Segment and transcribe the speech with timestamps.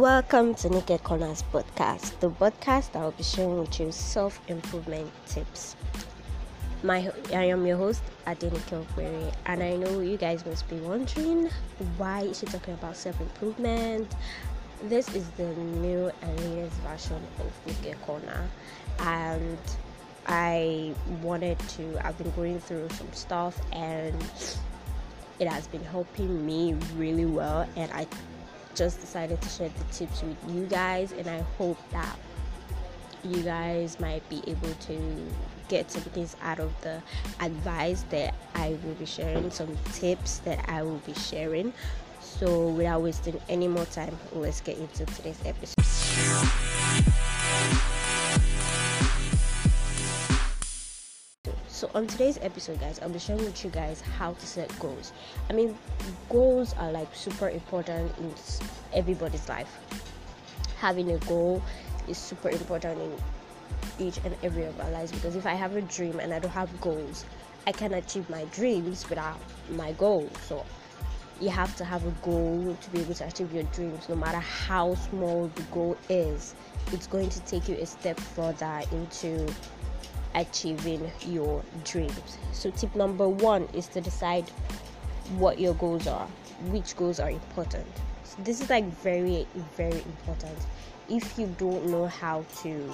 [0.00, 5.10] Welcome to Naked Corners podcast, the podcast that will be sharing with you self improvement
[5.26, 5.76] tips.
[6.82, 11.50] My, I am your host, Adenike Okwere, and I know you guys must be wondering
[11.98, 14.10] why is she talking about self improvement?
[14.84, 18.48] This is the new and latest version of Naked Corner,
[19.00, 19.58] and
[20.26, 22.06] I wanted to.
[22.06, 24.16] I've been going through some stuff, and
[25.38, 28.06] it has been helping me really well, and I
[28.74, 32.16] just decided to share the tips with you guys, and I hope that
[33.24, 35.26] you guys might be able to
[35.68, 37.02] get some things out of the
[37.40, 41.72] advice that I will be sharing, some tips that I will be sharing.
[42.20, 45.76] So, without wasting any more time, let's get into today's episode.
[51.92, 55.12] On today's episode, guys, I'll be sharing with you guys how to set goals.
[55.48, 55.76] I mean,
[56.28, 58.32] goals are like super important in
[58.94, 59.76] everybody's life.
[60.78, 61.60] Having a goal
[62.06, 65.82] is super important in each and every of our lives because if I have a
[65.82, 67.24] dream and I don't have goals,
[67.66, 70.30] I can achieve my dreams without my goals.
[70.46, 70.64] So
[71.40, 74.38] you have to have a goal to be able to achieve your dreams, no matter
[74.38, 76.54] how small the goal is.
[76.92, 79.52] It's going to take you a step further into
[80.34, 82.38] achieving your dreams.
[82.52, 84.48] So, tip number one is to decide
[85.38, 86.26] what your goals are,
[86.70, 87.86] which goals are important.
[88.24, 90.58] So this is like very, very important.
[91.08, 92.92] If you don't know how to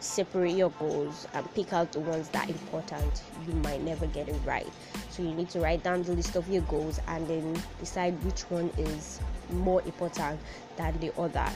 [0.00, 4.28] separate your goals and pick out the ones that are important, you might never get
[4.28, 4.68] it right.
[5.10, 8.42] So, you need to write down the list of your goals and then decide which
[8.50, 10.40] one is more important
[10.76, 11.46] than the other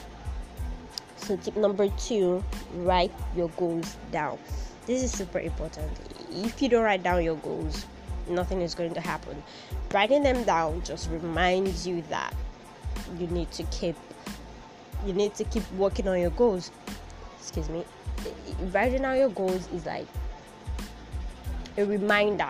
[1.25, 2.43] so, tip number two
[2.75, 4.37] write your goals down.
[4.85, 5.91] This is super important.
[6.29, 7.87] If you don't write down your goals,
[8.29, 9.41] nothing is going to happen.
[9.91, 12.31] Writing them down just reminds you that
[13.17, 13.95] you need to keep
[15.03, 16.69] you need to keep working on your goals.
[17.39, 17.83] Excuse me.
[18.71, 20.05] Writing down your goals is like
[21.77, 22.49] a reminder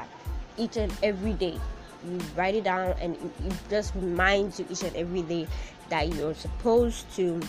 [0.57, 1.57] each and every day.
[2.05, 5.47] You write it down and it just reminds you each and every day
[5.87, 7.39] that you're supposed to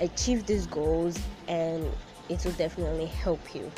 [0.00, 1.84] achieve these goals and
[2.28, 3.70] it will definitely help you.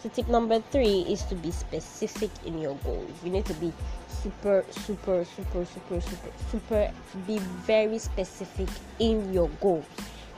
[0.00, 3.10] So, tip number three is to be specific in your goals.
[3.24, 3.72] You need to be
[4.08, 6.92] super, super, super, super, super, super,
[7.26, 9.86] be very specific in your goals.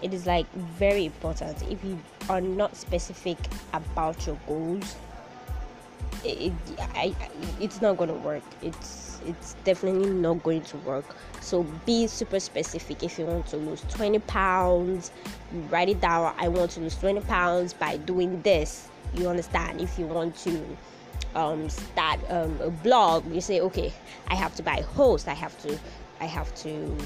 [0.00, 1.60] It is like very important.
[1.70, 3.38] If you are not specific
[3.72, 4.96] about your goals,
[6.24, 6.52] it,
[6.94, 7.14] I,
[7.60, 8.42] it's not gonna work.
[8.62, 11.04] It's it's definitely not going to work.
[11.40, 13.02] So be super specific.
[13.02, 15.10] If you want to lose 20 pounds,
[15.70, 16.34] write it down.
[16.38, 18.88] I want to lose 20 pounds by doing this.
[19.14, 19.80] You understand?
[19.80, 20.64] If you want to
[21.34, 23.92] um, start um, a blog, you say, okay,
[24.28, 25.28] I have to buy a host.
[25.28, 25.78] I have to
[26.20, 26.96] I have to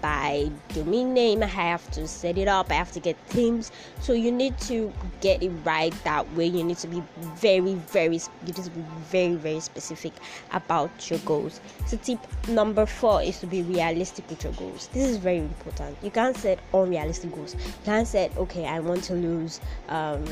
[0.00, 3.72] buy domain name, I have to set it up, I have to get themes.
[4.00, 6.46] So you need to get it right that way.
[6.46, 7.02] You need to be
[7.36, 10.12] very, very you need to be very, very specific
[10.52, 11.60] about your goals.
[11.86, 12.18] So tip
[12.48, 14.88] number four is to be realistic with your goals.
[14.92, 15.96] This is very important.
[16.02, 17.54] You can't set unrealistic goals.
[17.54, 20.24] You can't set okay, I want to lose um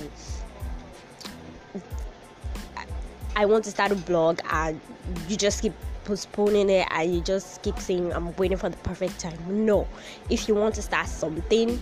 [3.39, 4.81] I want to start a blog and
[5.29, 5.75] you just keep
[6.05, 9.39] postponing it and you just keep saying i'm waiting for the perfect time.
[9.67, 9.87] No.
[10.31, 11.79] If you want to start something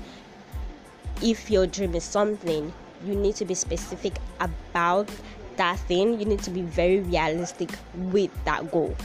[1.23, 2.73] if your dream is something
[3.07, 5.09] you need to be specific about
[5.57, 6.19] that thing.
[6.19, 8.97] You need to be very realistic with that goal.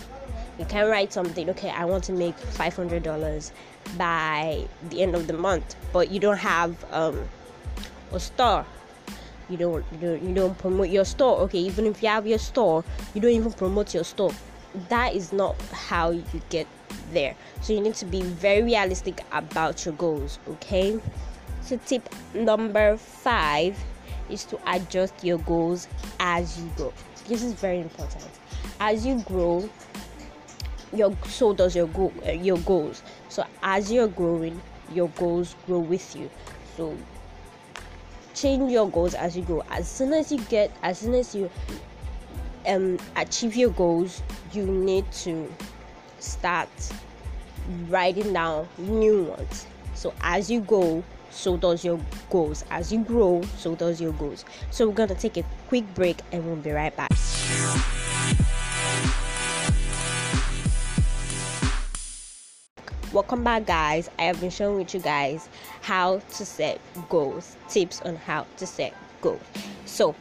[0.57, 3.51] You can write something okay i want to make $500
[3.95, 7.29] by the end of the month but you don't have um,
[8.11, 8.66] a store
[9.49, 12.83] you don't, you don't promote your store okay even if you have your store
[13.13, 14.31] you don't even promote your store
[14.89, 16.67] that is not how you get
[17.11, 17.35] there.
[17.61, 20.99] So you need to be very realistic about your goals, okay?
[21.61, 23.77] So tip number 5
[24.29, 25.87] is to adjust your goals
[26.19, 26.93] as you grow.
[27.27, 28.28] This is very important.
[28.79, 29.69] As you grow,
[30.93, 33.03] your so does your goal uh, your goals.
[33.28, 34.59] So as you're growing,
[34.91, 36.29] your goals grow with you.
[36.75, 36.97] So
[38.40, 41.50] change your goals as you go As soon as you get as soon as you
[42.68, 44.22] um, achieve your goals,
[44.52, 45.52] you need to
[46.20, 46.70] start
[47.88, 49.66] writing down new ones.
[49.96, 52.00] So as you go, so does your
[52.30, 52.66] goals.
[52.70, 54.46] As you grow, so does your goals.
[54.72, 57.12] So we're gonna take a quick break and we'll be right back.
[63.11, 64.08] Welcome back, guys.
[64.20, 65.50] I have been showing with you guys
[65.82, 66.79] how to set
[67.09, 69.41] goals, tips on how to set goals.
[69.85, 70.14] So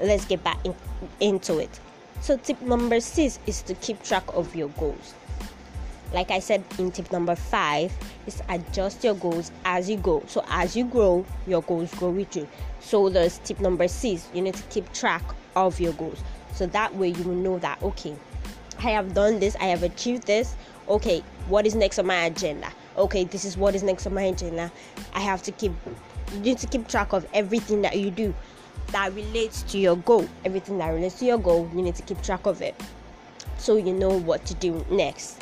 [0.00, 0.74] let's get back in,
[1.20, 1.78] into it.
[2.20, 5.14] So, tip number six is to keep track of your goals.
[6.12, 7.92] like I said in tip number five,
[8.26, 10.22] is adjust your goals as you go.
[10.26, 12.48] So as you grow, your goals grow with you.
[12.80, 15.22] So there's tip number six, you need to keep track
[15.56, 16.22] of your goals.
[16.54, 18.16] So that way you will know that okay,
[18.78, 20.56] I have done this, I have achieved this.
[20.88, 22.72] Okay, what is next on my agenda?
[22.96, 24.70] Okay, this is what is next on my agenda.
[25.14, 25.72] I have to keep
[26.32, 28.34] you need to keep track of everything that you do
[28.92, 30.28] that relates to your goal.
[30.44, 32.74] Everything that relates to your goal, you need to keep track of it
[33.58, 35.40] so you know what to do next.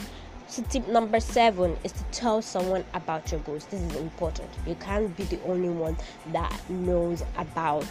[0.48, 3.66] So, tip number seven is to tell someone about your goals.
[3.66, 4.48] This is important.
[4.66, 5.96] You can't be the only one
[6.32, 7.86] that knows about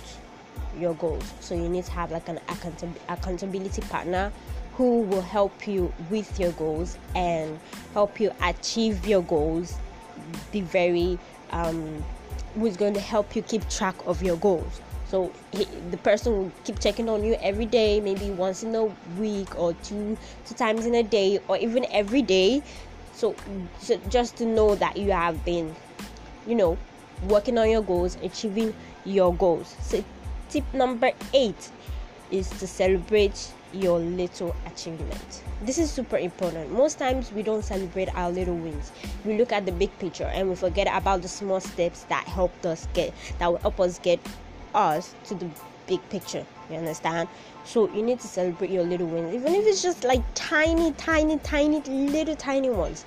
[0.78, 1.24] your goals.
[1.40, 2.40] So, you need to have like an
[3.08, 4.32] accountability partner
[4.80, 7.60] who will help you with your goals and
[7.94, 9.76] help you achieve your goals.
[10.54, 11.20] Be very,
[11.52, 12.02] um,
[12.54, 14.80] who's going to help you keep track of your goals.
[15.10, 18.86] So he, the person will keep checking on you every day, maybe once in a
[19.20, 22.64] week or two two times in a day or even every day.
[23.14, 23.36] So,
[23.82, 25.76] so just to know that you have been,
[26.48, 26.78] you know,
[27.28, 28.74] working on your goals, achieving
[29.04, 29.76] your goals.
[29.82, 30.02] So
[30.50, 31.70] tip number eight
[32.32, 35.44] is to celebrate your little achievement.
[35.64, 36.72] This is super important.
[36.72, 38.92] Most times we don't celebrate our little wins.
[39.26, 42.66] We look at the big picture and we forget about the small steps that helped
[42.66, 44.20] us get that will help us get
[44.74, 45.50] us to the
[45.88, 46.46] big picture.
[46.70, 47.28] You understand?
[47.66, 51.40] So you need to celebrate your little wins, even if it's just like tiny, tiny,
[51.40, 53.06] tiny, little tiny ones.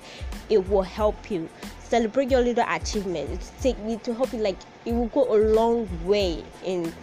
[0.49, 1.49] It will help you
[1.79, 3.29] celebrate your little achievement.
[3.29, 3.51] achievements.
[3.61, 6.93] Take me to help you like it will go a long way in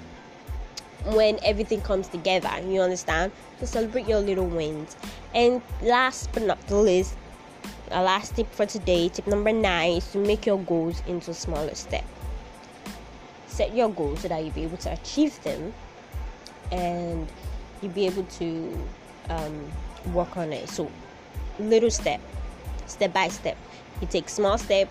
[1.06, 2.50] when everything comes together.
[2.67, 3.32] You understand?
[3.58, 4.97] So celebrate your little wins.
[5.35, 7.14] And last but not the least,
[7.91, 11.75] our last tip for today, tip number nine, is to make your goals into smaller
[11.75, 12.06] steps
[13.61, 15.75] set your goals so that you'll be able to achieve them
[16.73, 17.29] and
[17.82, 18.73] you'll be able to
[19.29, 19.70] um,
[20.14, 20.67] work on it.
[20.69, 20.91] So,
[21.58, 22.20] little step,
[22.87, 23.58] step by step.
[24.00, 24.88] You take small step,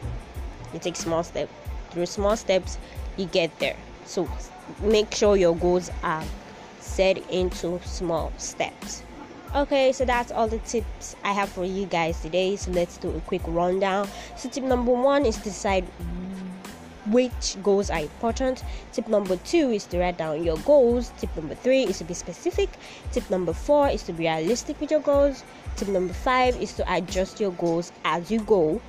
[0.72, 1.50] you take small step.
[1.90, 2.78] Through small steps,
[3.18, 3.76] you get there.
[4.06, 4.30] So,
[4.82, 6.24] make sure your goals are
[6.80, 9.04] set into small steps.
[9.56, 12.56] Okay, so that's all the tips I have for you guys today.
[12.56, 14.08] So let's do a quick rundown.
[14.38, 15.86] So tip number one is to decide
[17.08, 18.64] which goals are important.
[18.92, 21.12] Tip number two is to write down your goals.
[21.18, 22.70] Tip number three is to be specific.
[23.12, 25.44] Tip number four is to be realistic with your goals.
[25.78, 28.80] Tip number five is to adjust your goals as you go.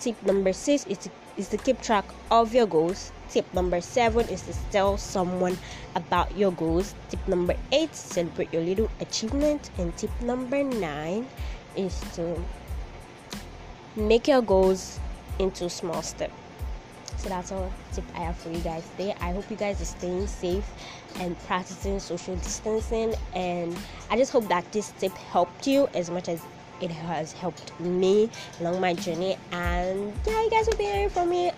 [0.00, 3.10] Tip number six is to, is to keep track of your goals.
[3.30, 5.58] Tip number seven is to tell someone
[5.96, 6.94] about your goals.
[7.08, 9.70] Tip number eight, celebrate your little achievement.
[9.76, 11.26] And tip number nine
[11.76, 12.40] is to
[13.96, 15.00] make your goals
[15.38, 16.34] into small steps.
[17.16, 19.14] So that's all tip I have for you guys today.
[19.20, 20.64] I hope you guys are staying safe
[21.16, 23.14] and practicing social distancing.
[23.34, 23.76] And
[24.08, 26.40] I just hope that this tip helped you as much as
[26.80, 28.30] it has helped me
[28.60, 29.36] along my journey.
[29.52, 31.52] And yeah, you guys will be hearing from me